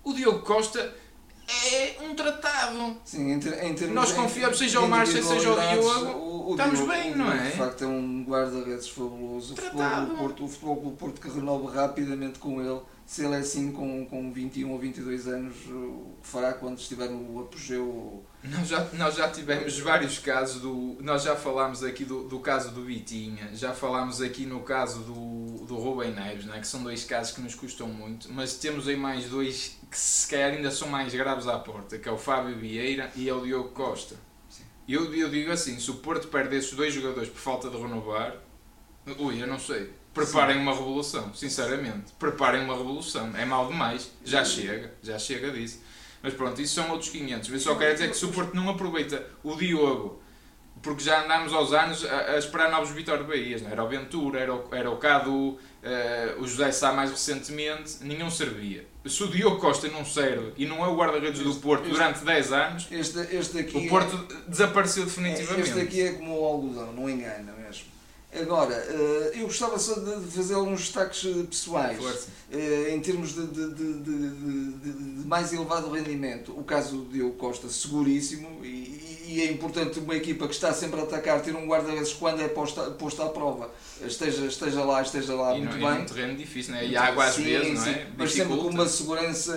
O 0.03 0.13
Diogo 0.13 0.41
Costa 0.41 0.95
é 1.73 1.97
um 2.03 2.15
tratado. 2.15 2.97
Sim, 3.05 3.33
em, 3.33 3.41
ter, 3.41 3.65
em 3.65 3.75
termos 3.75 3.95
Nós 3.95 4.13
confiamos, 4.13 4.59
seja 4.59 4.81
o 4.81 4.89
Márcio, 4.89 5.23
seja 5.23 5.53
o 5.53 5.61
Diogo, 5.61 6.30
o, 6.49 6.51
estamos 6.53 6.79
Diogo, 6.79 6.93
bem, 6.93 7.15
não 7.15 7.33
é? 7.33 7.51
De 7.51 7.57
facto, 7.57 7.85
é 7.85 7.87
um 7.87 8.25
guarda-redes 8.25 8.89
fabuloso. 8.89 9.55
O 9.55 9.57
futebol, 9.57 10.07
do 10.07 10.17
Porto, 10.17 10.45
o 10.45 10.49
futebol 10.49 10.81
do 10.81 10.91
Porto 10.93 11.21
que 11.21 11.29
renova 11.29 11.73
rapidamente 11.73 12.39
com 12.39 12.61
ele 12.61 12.81
se 13.11 13.25
ele 13.25 13.35
é 13.35 13.39
assim 13.39 13.73
com, 13.73 14.07
com 14.07 14.33
21 14.33 14.71
ou 14.71 14.79
22 14.79 15.27
anos, 15.27 15.57
o 15.67 16.15
que 16.23 16.29
fará 16.29 16.53
quando 16.53 16.79
estiver 16.79 17.11
no 17.11 17.41
apogeu? 17.41 18.25
Nós 18.45 18.69
já, 18.69 18.85
nós 18.93 19.17
já 19.17 19.29
tivemos 19.29 19.81
vários 19.81 20.21
casos, 20.21 20.63
do, 20.63 20.97
nós 21.01 21.25
já 21.25 21.35
falámos 21.35 21.83
aqui 21.83 22.05
do, 22.05 22.29
do 22.29 22.39
caso 22.39 22.71
do 22.71 22.85
Vitinha, 22.85 23.51
já 23.53 23.75
falámos 23.75 24.23
aqui 24.23 24.47
no 24.47 24.61
caso 24.61 25.01
do, 25.01 25.65
do 25.67 25.75
Rubem 25.75 26.13
Neves, 26.13 26.45
né, 26.45 26.61
que 26.61 26.69
são 26.69 26.85
dois 26.85 27.03
casos 27.03 27.33
que 27.33 27.41
nos 27.41 27.57
custam 27.57 27.89
muito, 27.89 28.33
mas 28.33 28.55
temos 28.55 28.87
aí 28.87 28.97
mais 28.97 29.25
dois 29.25 29.77
que 29.91 29.99
se 29.99 30.31
calhar 30.31 30.53
ainda 30.53 30.71
são 30.71 30.87
mais 30.87 31.13
graves 31.13 31.49
à 31.49 31.59
porta, 31.59 31.99
que 31.99 32.09
é 32.09 32.13
o 32.13 32.17
Fábio 32.17 32.57
Vieira 32.57 33.11
e 33.17 33.29
é 33.29 33.35
o 33.35 33.41
Diogo 33.41 33.71
Costa. 33.71 34.15
Eu, 34.93 35.15
eu 35.15 35.29
digo 35.29 35.53
assim, 35.53 35.79
se 35.79 35.91
o 35.91 35.95
Porto 35.95 36.29
perde 36.29 36.57
esses 36.57 36.73
dois 36.73 36.93
jogadores 36.93 37.29
por 37.29 37.39
falta 37.39 37.71
de 37.71 37.77
renovar, 37.77 38.37
ui, 39.19 39.43
eu 39.43 39.47
não 39.47 39.59
sei 39.59 40.01
Preparem 40.13 40.57
Sim. 40.57 40.63
uma 40.63 40.73
revolução, 40.73 41.33
sinceramente. 41.35 42.13
Preparem 42.19 42.65
uma 42.65 42.77
revolução. 42.77 43.31
É 43.37 43.45
mal 43.45 43.69
demais. 43.69 44.11
Já 44.25 44.45
chega, 44.45 44.93
já 45.03 45.19
chega 45.19 45.53
disso. 45.53 45.81
Mas 46.21 46.35
pronto, 46.35 46.61
isso 46.61 46.75
são 46.75 46.91
outros 46.91 47.11
500. 47.11 47.49
Eu 47.49 47.61
só 47.61 47.75
quero 47.77 47.93
dizer 47.95 48.11
que 48.11 48.17
se 48.17 48.25
o 48.25 48.33
Porto 48.33 48.55
não 48.55 48.69
aproveita 48.69 49.25
o 49.43 49.55
Diogo, 49.55 50.21
porque 50.83 51.03
já 51.05 51.25
andámos 51.25 51.53
aos 51.53 51.73
anos 51.73 52.05
a, 52.05 52.33
a 52.33 52.39
esperar 52.39 52.71
novos 52.71 52.91
Vitória 52.91 53.23
Bahias, 53.23 53.63
não? 53.63 53.69
É? 53.69 53.73
era 53.73 53.85
o 53.85 53.89
Ventura, 53.89 54.41
era 54.41 54.55
o, 54.55 54.75
era 54.75 54.91
o 54.91 54.97
Cadu, 54.97 55.59
uh, 55.83 56.43
o 56.43 56.47
José 56.47 56.71
Sá 56.73 56.93
mais 56.93 57.11
recentemente, 57.11 57.99
nenhum 58.03 58.31
servia. 58.31 58.87
Se 59.07 59.23
o 59.23 59.29
Diogo 59.29 59.59
Costa 59.59 59.89
não 59.89 60.05
serve 60.05 60.53
e 60.57 60.67
não 60.67 60.85
é 60.85 60.89
o 60.89 60.97
guarda-redes 60.97 61.41
do 61.41 61.55
Porto 61.57 61.85
este, 61.85 61.93
durante 61.93 62.25
10 62.25 62.53
anos, 62.53 62.89
este, 62.91 63.19
este 63.35 63.59
aqui 63.59 63.77
o 63.77 63.89
Porto 63.89 64.27
é, 64.31 64.51
desapareceu 64.51 65.05
definitivamente. 65.05 65.69
Este 65.69 65.81
aqui 65.81 66.03
é 66.03 66.13
como 66.13 66.39
o 66.39 66.45
algodão, 66.45 66.93
não 66.93 67.09
engana 67.09 67.53
mesmo. 67.53 67.91
Agora, 68.33 68.75
eh, 68.75 69.33
eu 69.35 69.47
gostava 69.47 69.77
só 69.77 69.95
de 69.99 70.31
fazer 70.31 70.55
alguns 70.55 70.83
destaques 70.83 71.25
eh, 71.25 71.43
pessoais 71.43 72.29
eh, 72.53 72.95
em 72.95 73.01
termos 73.01 73.35
de, 73.35 73.45
de, 73.49 73.75
de, 73.75 74.73
de, 74.73 75.27
mais 75.27 75.53
elevado 75.53 75.91
rendimento. 75.91 76.57
O 76.57 76.63
caso 76.63 76.99
do 76.99 77.13
Diogo 77.13 77.35
Costa, 77.35 77.69
seguríssimo, 77.69 78.65
e, 78.65 78.69
e, 79.35 79.41
é 79.43 79.51
importante 79.51 79.99
uma 79.99 80.15
equipa 80.15 80.47
que 80.47 80.55
está 80.55 80.73
sempre 80.73 81.01
a 81.01 81.05
atacar 81.05 81.41
ter 81.43 81.55
um 81.55 81.67
guarda-redes 81.67 82.13
quando 82.13 82.41
é 82.41 82.49
posto, 82.49 82.81
posto 82.93 83.23
à 83.23 83.29
prova 83.29 83.71
esteja, 84.07 84.47
esteja 84.47 84.85
lá, 84.85 85.03
esteja 85.03 85.35
lá 85.35 85.57
e 85.57 85.61
muito 85.61 85.79
não, 85.79 85.91
bem. 85.91 85.99
E 85.99 86.03
um 86.03 86.07
terreno 86.07 86.37
difícil, 86.37 86.75
né? 86.75 86.87
e 86.87 86.97
água 86.97 87.25
às 87.25 87.35
sim, 87.35 87.45
vezes, 87.45 87.75
não 87.75 87.87
é? 87.87 88.07
Mas 88.17 88.33
sempre 88.33 88.57
com 88.57 88.69
uma 88.69 88.89
segurança 88.89 89.57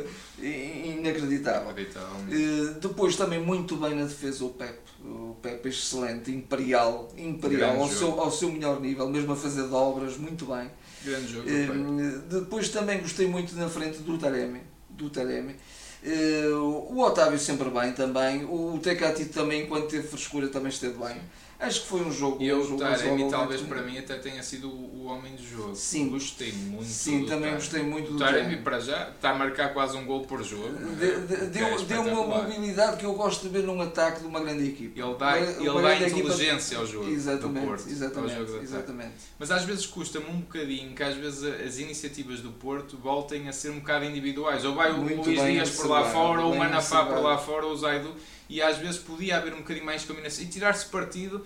inacreditável. 0.40 1.70
Uh, 1.70 2.74
depois 2.80 3.16
também 3.16 3.40
muito 3.40 3.76
bem 3.76 3.94
na 3.94 4.04
defesa 4.04 4.44
o 4.44 4.50
Pep. 4.50 4.78
O 5.04 5.36
Pep 5.42 5.66
é 5.66 5.68
excelente, 5.68 6.30
imperial, 6.30 7.12
imperial 7.16 7.80
ao 7.80 7.88
seu, 7.88 8.20
ao 8.20 8.30
seu 8.30 8.50
melhor 8.50 8.80
nível, 8.80 9.08
mesmo 9.08 9.32
a 9.32 9.36
fazer 9.36 9.64
dobras, 9.64 10.16
muito 10.16 10.46
bem. 10.46 10.70
Grande 11.04 11.32
jogo. 11.32 11.48
Uh, 11.48 12.18
depois 12.40 12.68
também 12.70 13.00
gostei 13.00 13.26
muito 13.26 13.54
na 13.54 13.68
frente 13.68 13.98
do 13.98 14.16
Taremi. 14.16 14.62
Do 14.88 15.10
Taremi. 15.10 15.56
Uh, 16.04 16.92
o 16.92 17.00
Otávio 17.00 17.38
sempre 17.38 17.70
bem 17.70 17.92
também. 17.92 18.44
O 18.44 18.78
Tecati 18.82 19.24
também, 19.26 19.62
enquanto 19.62 19.88
teve 19.88 20.06
frescura, 20.06 20.48
também 20.48 20.68
esteve 20.68 20.98
bem. 20.98 21.16
Acho 21.64 21.80
que 21.80 21.86
foi 21.86 22.02
um 22.02 22.12
jogo. 22.12 22.42
E 22.42 22.52
o 22.52 22.76
Taremi, 22.76 23.30
talvez 23.30 23.62
para 23.62 23.82
mim, 23.82 23.98
até 23.98 24.16
tenha 24.16 24.42
sido 24.42 24.68
o 24.68 25.06
homem 25.06 25.34
do 25.34 25.42
jogo. 25.42 25.74
Sim. 25.74 26.10
Gostei 26.10 26.52
muito. 26.52 26.84
Sim, 26.84 27.24
também 27.26 27.54
gostei 27.54 27.82
muito 27.82 28.12
do 28.12 28.18
Taremi. 28.18 28.56
para 28.58 28.80
já 28.80 29.08
está 29.10 29.30
a 29.30 29.34
marcar 29.34 29.72
quase 29.72 29.96
um 29.96 30.04
gol 30.04 30.22
por 30.26 30.42
jogo. 30.42 30.68
De, 30.96 31.20
de, 31.26 31.34
é 31.34 31.46
deu, 31.46 31.82
deu 31.82 32.02
uma 32.02 32.42
mobilidade 32.42 32.96
que 32.98 33.06
eu 33.06 33.14
gosto 33.14 33.42
de 33.42 33.48
ver 33.48 33.62
num 33.62 33.80
ataque 33.80 34.20
de 34.20 34.26
uma 34.26 34.40
grande 34.40 34.68
equipe. 34.68 35.00
Ele 35.00 35.14
dá, 35.14 35.38
ele 35.38 35.82
dá 35.82 35.96
inteligência 35.96 36.78
ao 36.78 36.86
jogo. 36.86 37.10
Exatamente. 37.10 37.60
Do 37.60 37.66
Porto, 37.66 37.88
exatamente, 37.88 38.34
jogo 38.34 38.62
exatamente. 38.62 39.12
Mas 39.38 39.50
às 39.50 39.64
vezes 39.64 39.86
custa-me 39.86 40.26
um 40.26 40.40
bocadinho 40.40 40.94
que 40.94 41.02
às 41.02 41.14
vezes 41.16 41.44
as 41.44 41.78
iniciativas 41.78 42.40
do 42.40 42.50
Porto 42.52 42.96
voltem 42.96 43.48
a 43.48 43.52
ser 43.52 43.70
um 43.70 43.78
bocado 43.78 44.04
individuais. 44.04 44.64
Ou 44.64 44.74
vai 44.74 44.90
o 44.92 44.98
muito 44.98 45.24
Luís 45.24 45.42
Dias 45.42 45.70
por 45.70 45.88
lá 45.88 46.04
fora, 46.04 46.42
ou 46.42 46.52
o 46.52 46.58
Manafá 46.58 47.04
por 47.04 47.20
lá 47.20 47.38
fora, 47.38 47.66
ou 47.66 47.72
o 47.72 47.76
Zaidu. 47.76 48.14
E 48.48 48.60
às 48.60 48.78
vezes 48.78 48.98
podia 48.98 49.36
haver 49.36 49.54
um 49.54 49.58
bocadinho 49.58 49.86
mais 49.86 50.02
de 50.02 50.08
combinação 50.08 50.44
e 50.44 50.48
tirar-se 50.48 50.86
partido 50.86 51.44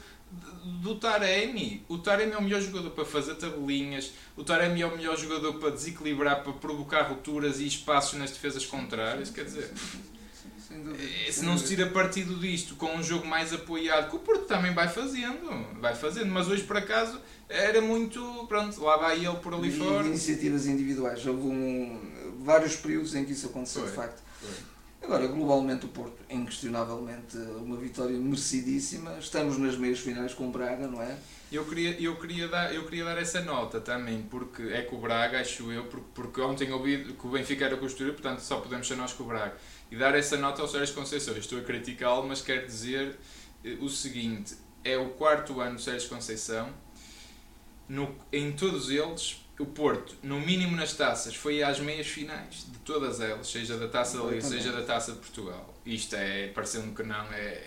do 0.82 0.96
Taremi. 0.96 1.84
O 1.88 1.98
Taremi 1.98 2.32
é 2.32 2.38
o 2.38 2.42
melhor 2.42 2.60
jogador 2.60 2.90
para 2.90 3.04
fazer 3.04 3.34
tabelinhas, 3.36 4.12
o 4.36 4.44
Taremi 4.44 4.82
é 4.82 4.86
o 4.86 4.96
melhor 4.96 5.16
jogador 5.16 5.54
para 5.54 5.70
desequilibrar, 5.70 6.42
para 6.42 6.52
provocar 6.52 7.02
rupturas 7.02 7.60
e 7.60 7.66
espaços 7.66 8.18
nas 8.18 8.30
defesas 8.30 8.66
contrárias. 8.66 9.30
Quer 9.30 9.44
dizer, 9.44 9.72
eh, 11.26 11.32
se 11.32 11.44
não 11.44 11.56
se 11.56 11.68
tira 11.68 11.86
partido 11.86 12.36
disto 12.36 12.76
com 12.76 12.94
um 12.94 13.02
jogo 13.02 13.26
mais 13.26 13.52
apoiado, 13.52 14.10
que 14.10 14.16
o 14.16 14.18
Porto 14.18 14.44
também 14.44 14.74
vai 14.74 14.88
fazendo, 14.88 15.80
vai 15.80 15.94
fazendo, 15.94 16.30
mas 16.30 16.48
hoje 16.48 16.62
por 16.62 16.76
acaso 16.76 17.18
era 17.48 17.80
muito. 17.80 18.46
Pronto, 18.48 18.80
lá 18.82 18.96
vai 18.96 19.24
ele 19.24 19.36
por 19.36 19.54
ali 19.54 19.68
e 19.68 19.78
fora. 19.78 20.06
Iniciativas 20.06 20.66
individuais, 20.66 21.26
houve 21.26 21.46
um, 21.46 22.00
vários 22.40 22.76
períodos 22.76 23.14
em 23.14 23.24
que 23.24 23.32
isso 23.32 23.46
aconteceu 23.46 23.82
Foi. 23.82 23.90
de 23.90 23.96
facto. 23.96 24.22
Foi. 24.40 24.77
Agora, 25.08 25.26
globalmente, 25.26 25.86
o 25.86 25.88
Porto, 25.88 26.22
inquestionavelmente, 26.28 27.38
uma 27.38 27.78
vitória 27.78 28.14
merecidíssima. 28.18 29.16
Estamos 29.18 29.56
nas 29.56 29.74
meias 29.74 30.00
finais 30.00 30.34
com 30.34 30.48
o 30.48 30.52
Braga, 30.52 30.86
não 30.86 31.00
é? 31.00 31.16
Eu 31.50 31.64
queria, 31.64 31.98
eu, 31.98 32.14
queria 32.16 32.46
dar, 32.46 32.74
eu 32.74 32.84
queria 32.84 33.06
dar 33.06 33.16
essa 33.16 33.40
nota 33.40 33.80
também, 33.80 34.20
porque 34.20 34.64
é 34.64 34.82
com 34.82 34.96
o 34.96 35.00
Braga, 35.00 35.40
acho 35.40 35.72
eu, 35.72 35.84
porque, 35.84 36.06
porque 36.14 36.40
ontem 36.42 36.70
ouvi 36.70 37.14
que 37.14 37.26
o 37.26 37.30
Benfica 37.30 37.64
era 37.64 37.78
costura, 37.78 38.12
portanto 38.12 38.40
só 38.40 38.60
podemos 38.60 38.86
ser 38.86 38.96
nós 38.96 39.14
com 39.14 39.24
o 39.24 39.26
Braga. 39.28 39.56
E 39.90 39.96
dar 39.96 40.14
essa 40.14 40.36
nota 40.36 40.60
ao 40.60 40.68
Sérgio 40.68 40.94
Conceição. 40.94 41.34
estou 41.38 41.58
a 41.58 41.62
criticá-lo, 41.62 42.28
mas 42.28 42.42
quero 42.42 42.66
dizer 42.66 43.18
eh, 43.64 43.78
o 43.80 43.88
seguinte: 43.88 44.56
é 44.84 44.98
o 44.98 45.08
quarto 45.12 45.58
ano 45.58 45.76
do 45.76 45.80
Sérgio 45.80 46.10
Conceição, 46.10 46.68
no, 47.88 48.14
em 48.30 48.52
todos 48.52 48.90
eles 48.90 49.42
o 49.58 49.66
Porto, 49.66 50.14
no 50.22 50.40
mínimo 50.40 50.76
nas 50.76 50.92
taças, 50.92 51.34
foi 51.34 51.62
às 51.62 51.80
meias 51.80 52.06
finais 52.06 52.66
de 52.68 52.78
todas 52.78 53.20
elas, 53.20 53.48
seja 53.48 53.76
da 53.76 53.88
Taça 53.88 54.18
da 54.18 54.24
Liga, 54.24 54.40
seja 54.40 54.72
da 54.72 54.82
Taça 54.82 55.12
de 55.12 55.18
Portugal. 55.18 55.74
Isto 55.84 56.14
é, 56.16 56.48
parecendo 56.48 56.94
que 56.94 57.02
não, 57.02 57.24
é, 57.32 57.60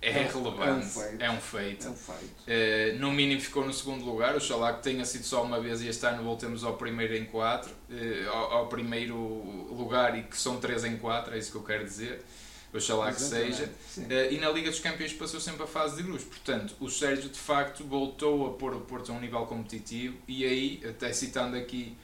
é, 0.00 0.10
é 0.10 0.28
relevante. 0.32 0.98
É 1.18 1.30
um 1.30 1.40
feito. 1.40 1.86
É 1.86 1.90
um 1.90 1.96
feito. 1.96 2.30
Uh, 2.42 2.98
no 3.00 3.10
mínimo 3.10 3.40
ficou 3.40 3.66
no 3.66 3.72
segundo 3.72 4.04
lugar, 4.04 4.36
oxalá 4.36 4.74
que 4.74 4.82
tenha 4.82 5.04
sido 5.04 5.24
só 5.24 5.42
uma 5.42 5.60
vez 5.60 5.82
e 5.82 5.88
este 5.88 6.06
ano 6.06 6.22
voltemos 6.22 6.62
ao 6.62 6.74
primeiro 6.76 7.16
em 7.16 7.24
quatro, 7.24 7.72
uh, 7.90 8.28
ao, 8.28 8.52
ao, 8.52 8.66
primeiro 8.68 9.16
lugar 9.16 10.16
e 10.16 10.22
que 10.22 10.36
são 10.36 10.60
três 10.60 10.84
em 10.84 10.96
quatro, 10.98 11.34
é 11.34 11.38
isso 11.38 11.50
que 11.50 11.56
eu 11.56 11.64
quero 11.64 11.84
dizer. 11.84 12.22
Oxalá 12.74 13.12
que 13.12 13.20
seja. 13.20 13.70
Uh, 13.96 14.32
e 14.32 14.38
na 14.38 14.50
Liga 14.50 14.70
dos 14.70 14.80
Campeões 14.80 15.12
passou 15.12 15.40
sempre 15.40 15.62
a 15.62 15.66
fase 15.66 15.96
de 15.96 16.02
grupos. 16.02 16.24
Portanto, 16.24 16.74
o 16.80 16.90
Sérgio 16.90 17.30
de 17.30 17.38
facto 17.38 17.84
voltou 17.84 18.48
a 18.48 18.52
pôr 18.54 18.74
o 18.74 18.80
Porto 18.80 19.12
a 19.12 19.14
um 19.14 19.20
nível 19.20 19.46
competitivo 19.46 20.16
e 20.26 20.44
aí, 20.44 20.82
até 20.88 21.12
citando 21.12 21.56
aqui 21.56 21.96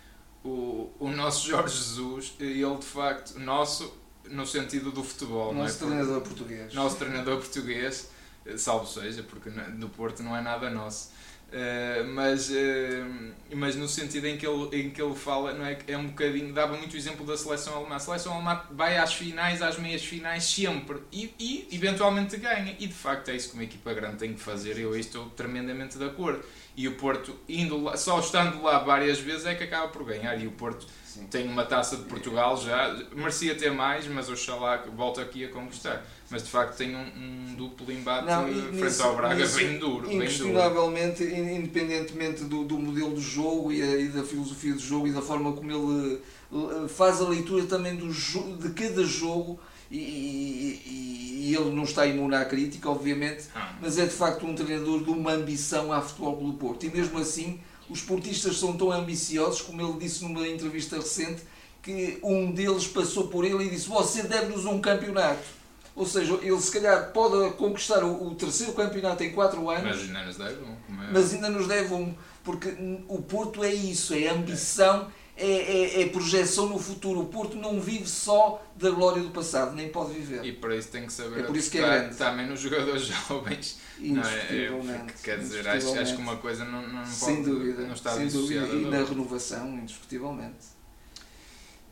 o, 0.44 0.90
o 0.98 1.08
nosso 1.10 1.46
Jorge 1.50 1.76
Jesus, 1.76 2.34
ele 2.38 2.76
de 2.76 2.86
facto, 2.86 3.38
nosso 3.38 4.00
no 4.28 4.46
sentido 4.46 4.90
do 4.90 5.02
futebol. 5.02 5.52
Nosso 5.52 5.84
não 5.84 5.92
é? 5.92 5.96
treinador 5.96 6.22
português. 6.22 6.74
Nosso 6.74 6.96
treinador 6.96 7.38
português, 7.38 8.10
eh, 8.46 8.56
salvo 8.56 8.86
seja, 8.86 9.22
porque 9.22 9.50
no 9.50 9.88
Porto 9.88 10.22
não 10.22 10.36
é 10.36 10.40
nada 10.40 10.70
nosso. 10.70 11.10
Uh, 11.50 12.06
mas, 12.14 12.48
uh, 12.48 13.34
mas 13.56 13.74
no 13.74 13.88
sentido 13.88 14.26
em 14.28 14.36
que, 14.36 14.46
ele, 14.46 14.82
em 14.82 14.90
que 14.90 15.02
ele 15.02 15.16
fala, 15.16 15.52
não 15.52 15.66
é, 15.66 15.76
é 15.88 15.98
um 15.98 16.06
bocadinho, 16.06 16.52
dava 16.52 16.76
muito 16.76 16.96
exemplo 16.96 17.26
da 17.26 17.36
seleção 17.36 17.74
alemã. 17.74 17.96
A 17.96 17.98
seleção 17.98 18.34
alemã 18.34 18.62
vai 18.70 18.96
às 18.96 19.12
finais, 19.12 19.60
às 19.60 19.76
meias 19.76 20.04
finais, 20.04 20.44
sempre 20.44 20.98
e, 21.10 21.34
e 21.40 21.68
eventualmente 21.72 22.36
ganha. 22.36 22.76
E 22.78 22.86
de 22.86 22.94
facto 22.94 23.30
é 23.30 23.36
isso 23.36 23.50
que 23.50 23.54
uma 23.54 23.64
equipa 23.64 23.92
grande 23.92 24.18
tem 24.18 24.32
que 24.32 24.40
fazer. 24.40 24.78
Eu 24.78 24.96
estou 24.96 25.28
tremendamente 25.30 25.98
de 25.98 26.04
acordo. 26.04 26.44
E 26.76 26.86
o 26.86 26.94
Porto, 26.94 27.36
indo 27.48 27.82
lá, 27.82 27.96
só 27.96 28.20
estando 28.20 28.62
lá 28.62 28.78
várias 28.78 29.18
vezes, 29.18 29.44
é 29.44 29.54
que 29.54 29.64
acaba 29.64 29.88
por 29.88 30.04
ganhar. 30.04 30.40
E 30.40 30.46
o 30.46 30.52
Porto 30.52 30.86
Sim. 31.12 31.26
tem 31.26 31.48
uma 31.48 31.64
taça 31.64 31.96
de 31.96 32.04
Portugal 32.04 32.56
já, 32.56 32.96
merecia 33.16 33.56
ter 33.56 33.72
mais, 33.72 34.06
mas 34.06 34.28
oxalá 34.28 34.76
volta 34.94 35.20
aqui 35.20 35.44
a 35.44 35.48
conquistar. 35.48 36.06
Mas 36.30 36.44
de 36.44 36.50
facto 36.50 36.76
tem 36.76 36.94
um, 36.94 37.00
um 37.00 37.54
duplo 37.56 37.90
embate 37.90 38.26
não, 38.26 38.44
frente 38.44 38.76
nisso, 38.76 39.02
ao 39.02 39.16
Braga 39.16 39.34
nisso, 39.34 39.56
bem 39.56 39.76
duro. 39.76 40.08
Inquestionavelmente, 40.08 41.24
independentemente 41.24 42.44
do, 42.44 42.62
do 42.62 42.78
modelo 42.78 43.12
de 43.16 43.20
jogo 43.20 43.72
e, 43.72 43.82
a, 43.82 43.96
e, 43.98 44.08
da 44.08 44.22
filosofia 44.22 44.72
do 44.72 44.78
jogo 44.78 45.08
e 45.08 45.12
da 45.12 45.20
forma 45.20 45.52
como 45.52 45.72
ele 45.72 46.22
eh, 46.52 46.88
faz 46.88 47.20
a 47.20 47.28
leitura 47.28 47.66
também 47.66 47.96
do, 47.96 48.06
de 48.06 48.70
cada 48.70 49.02
jogo. 49.02 49.58
E, 49.90 49.98
e, 49.98 51.48
e, 51.48 51.56
ele 51.56 51.74
não 51.74 51.82
está 51.82 52.06
imune 52.06 52.36
à 52.36 52.44
crítica, 52.44 52.88
obviamente, 52.88 53.46
ah. 53.56 53.72
mas 53.82 53.98
é 53.98 54.04
de 54.04 54.12
facto 54.12 54.46
um 54.46 54.54
treinador 54.54 55.02
de 55.02 55.10
uma 55.10 55.32
ambição 55.32 55.92
à 55.92 56.00
Futebol 56.00 56.36
do 56.36 56.52
Porto. 56.52 56.86
E 56.86 56.90
mesmo 56.90 57.18
assim, 57.18 57.60
os 57.90 58.00
portistas 58.00 58.56
são 58.56 58.76
tão 58.76 58.92
ambiciosos, 58.92 59.60
como 59.60 59.82
ele 59.82 59.98
disse 59.98 60.22
numa 60.22 60.46
entrevista 60.46 60.96
recente, 60.96 61.42
que 61.82 62.18
um 62.22 62.52
deles 62.52 62.86
passou 62.86 63.26
por 63.28 63.44
ele 63.44 63.64
e 63.64 63.70
disse: 63.70 63.88
Você 63.88 64.22
deve-nos 64.22 64.64
um 64.64 64.80
campeonato. 64.80 65.60
Ou 65.96 66.06
seja, 66.06 66.38
ele 66.40 66.60
se 66.60 66.70
calhar 66.70 67.12
pode 67.12 67.54
conquistar 67.54 68.04
o, 68.04 68.28
o 68.28 68.34
terceiro 68.34 68.72
campeonato 68.72 69.24
em 69.24 69.32
4 69.32 69.68
anos. 69.68 69.82
Mas 69.82 70.00
ainda 70.02 70.24
nos 70.24 70.36
deve 70.36 70.64
um. 70.64 71.02
É? 71.02 71.12
Mas 71.12 71.34
ainda 71.34 71.50
nos 71.50 71.66
deve 71.66 71.92
um. 71.92 72.14
Porque 72.44 72.74
o 73.08 73.20
Porto 73.20 73.64
é 73.64 73.74
isso, 73.74 74.14
é 74.14 74.28
ambição, 74.28 75.02
é, 75.02 75.10
é, 75.44 76.02
é, 76.02 76.08
projeção 76.08 76.68
no 76.68 76.78
futuro. 76.78 77.20
O 77.20 77.26
Porto 77.26 77.56
não 77.56 77.80
vive 77.80 78.06
só 78.06 78.64
da 78.76 78.90
glória 78.90 79.22
do 79.22 79.30
passado, 79.30 79.74
nem 79.74 79.88
pode 79.88 80.12
viver. 80.12 80.44
E 80.44 80.52
para 80.52 80.76
isso 80.76 80.88
tem 80.88 81.06
que 81.06 81.12
saber 81.12 81.40
é 81.40 81.42
por 81.44 81.56
isso 81.56 81.70
que 81.70 81.78
é 81.78 81.82
grande. 81.82 82.16
também 82.16 82.46
nos 82.46 82.60
jogadores 82.60 83.02
jovens. 83.28 83.78
Não 83.98 84.22
é? 84.22 85.06
Quer 85.22 85.38
dizer, 85.38 85.66
acho, 85.68 85.98
acho 85.98 86.16
que 86.16 86.22
uma 86.22 86.36
coisa 86.36 86.64
não, 86.64 86.86
não, 86.88 87.04
sem 87.04 87.36
pode, 87.36 87.50
dúvida, 87.50 87.82
não 87.82 87.94
está 87.94 88.14
sem 88.14 88.28
dúvida. 88.28 88.66
E 88.66 88.84
na 88.86 89.04
renovação, 89.04 89.68
indiscutivelmente. 89.78 90.66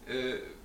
Uh, 0.06 0.58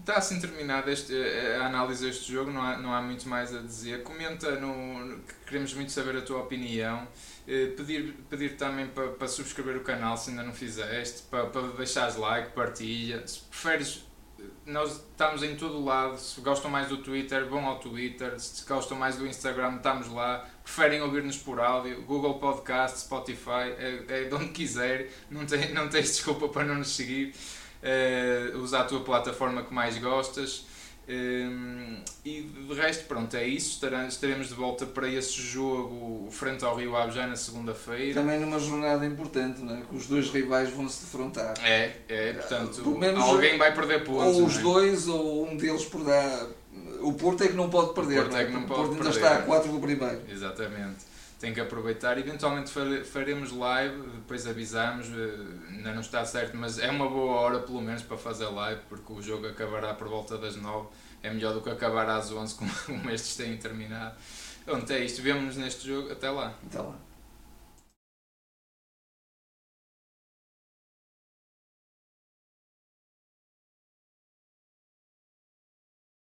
Está 0.00 0.16
assim 0.16 0.40
terminada 0.40 0.90
este, 0.90 1.12
a 1.60 1.66
análise 1.66 2.06
deste 2.06 2.32
jogo, 2.32 2.50
não 2.50 2.62
há, 2.62 2.78
não 2.78 2.92
há 2.92 3.02
muito 3.02 3.28
mais 3.28 3.54
a 3.54 3.60
dizer. 3.60 4.02
Comenta, 4.02 4.58
no, 4.58 5.20
queremos 5.46 5.74
muito 5.74 5.92
saber 5.92 6.16
a 6.16 6.22
tua 6.22 6.40
opinião. 6.40 7.06
Eh, 7.48 7.72
pedir, 7.76 8.14
pedir 8.28 8.56
também 8.56 8.86
para, 8.86 9.08
para 9.08 9.28
subscrever 9.28 9.76
o 9.76 9.80
canal 9.80 10.16
se 10.16 10.30
ainda 10.30 10.42
não 10.42 10.52
fizeste, 10.52 11.22
para, 11.30 11.46
para 11.46 11.62
deixares 11.68 12.16
like, 12.16 12.52
partilha. 12.52 13.26
Se 13.26 13.40
preferes, 13.40 14.04
nós 14.64 14.92
estamos 14.92 15.42
em 15.42 15.56
todo 15.56 15.84
lado. 15.84 16.18
Se 16.18 16.40
gostam 16.40 16.70
mais 16.70 16.88
do 16.88 16.98
Twitter, 16.98 17.46
vão 17.46 17.66
ao 17.66 17.78
Twitter. 17.78 18.38
Se 18.38 18.64
gostam 18.66 18.96
mais 18.96 19.16
do 19.16 19.26
Instagram, 19.26 19.76
estamos 19.76 20.08
lá. 20.08 20.48
Preferem 20.62 21.02
ouvir-nos 21.02 21.36
por 21.38 21.58
áudio, 21.58 22.02
Google 22.02 22.38
Podcast, 22.38 23.00
Spotify, 23.00 23.74
é, 23.78 24.04
é 24.08 24.24
de 24.24 24.34
onde 24.34 24.50
quiser. 24.50 25.10
Não, 25.30 25.44
tem, 25.44 25.72
não 25.72 25.88
tens 25.88 26.06
desculpa 26.12 26.48
para 26.48 26.64
não 26.64 26.76
nos 26.76 26.94
seguir 26.94 27.34
uh, 27.82 28.58
usa 28.58 28.80
a 28.80 28.84
tua 28.84 29.00
plataforma 29.00 29.62
que 29.62 29.72
mais 29.72 29.98
gostas. 29.98 30.66
Um, 31.12 31.96
e 32.24 32.42
de 32.42 32.74
resto, 32.74 33.06
pronto, 33.06 33.36
é 33.36 33.44
isso. 33.44 33.84
Estaremos 34.06 34.48
de 34.48 34.54
volta 34.54 34.86
para 34.86 35.08
esse 35.08 35.42
jogo 35.42 36.28
frente 36.30 36.64
ao 36.64 36.76
Rio 36.76 36.94
Ave 36.94 37.12
já 37.12 37.26
na 37.26 37.34
segunda-feira. 37.34 38.14
Também 38.14 38.38
numa 38.38 38.60
jornada 38.60 39.04
importante, 39.04 39.60
não 39.60 39.76
é? 39.76 39.80
que 39.80 39.96
os 39.96 40.06
dois 40.06 40.30
rivais 40.30 40.70
vão 40.70 40.88
se 40.88 41.04
defrontar. 41.04 41.54
É, 41.64 41.96
é, 42.08 42.32
portanto, 42.34 42.96
menos, 42.96 43.24
alguém 43.24 43.58
vai 43.58 43.74
perder 43.74 44.04
pontos. 44.04 44.36
Ou 44.36 44.44
os 44.44 44.58
é? 44.58 44.62
dois, 44.62 45.08
ou 45.08 45.50
um 45.50 45.56
deles 45.56 45.84
por 45.84 46.04
dar. 46.04 46.46
O 47.00 47.14
Porto 47.14 47.42
é 47.42 47.48
que 47.48 47.54
não 47.54 47.68
pode 47.68 47.92
perder, 47.92 48.20
o 48.20 48.22
Porto, 48.22 48.36
é? 48.36 48.42
É 48.42 48.46
que 48.46 48.52
não 48.52 48.62
pode 48.62 48.80
o 48.80 48.84
Porto 48.84 48.96
ainda 48.98 49.10
está 49.10 49.36
a 49.36 49.42
4 49.42 49.72
do 49.72 49.80
primeiro. 49.80 50.20
Exatamente. 50.30 51.10
Tem 51.40 51.54
que 51.54 51.60
aproveitar. 51.60 52.18
Eventualmente 52.18 52.70
faremos 53.04 53.50
live, 53.50 54.02
depois 54.14 54.46
avisamos, 54.46 55.06
eh, 55.08 55.70
ainda 55.70 55.92
não 55.92 56.02
está 56.02 56.24
certo, 56.24 56.54
mas 56.54 56.78
é 56.78 56.90
uma 56.90 57.08
boa 57.08 57.40
hora 57.40 57.58
pelo 57.60 57.80
menos 57.80 58.02
para 58.02 58.18
fazer 58.18 58.44
live, 58.44 58.82
porque 58.90 59.10
o 59.10 59.22
jogo 59.22 59.48
acabará 59.48 59.94
por 59.94 60.06
volta 60.06 60.36
das 60.36 60.54
9. 60.56 60.88
É 61.22 61.30
melhor 61.30 61.54
do 61.54 61.62
que 61.62 61.70
acabar 61.70 62.08
às 62.10 62.30
11, 62.30 62.54
como 62.86 63.10
estes 63.10 63.36
têm 63.36 63.56
terminado. 63.56 64.14
Pronto, 64.66 64.92
é 64.92 65.00
isto. 65.00 65.22
Vemo-nos 65.22 65.56
neste 65.56 65.88
jogo. 65.88 66.12
Até 66.12 66.30
lá. 66.30 66.54
Até 66.66 66.78
lá. 66.78 66.94